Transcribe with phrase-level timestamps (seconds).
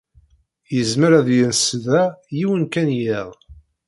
[0.75, 2.01] Yezmer ad yens da
[2.37, 3.29] yiwen kan yiḍ.